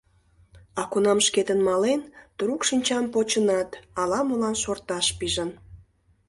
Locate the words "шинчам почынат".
2.67-3.69